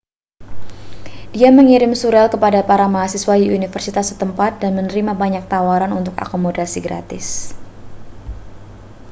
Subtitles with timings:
[1.35, 6.79] dia mengirim surel kepada para mahasiswa di universitas setempat dan menerima banyak tawaran untuk akomodasi
[6.87, 7.25] gratis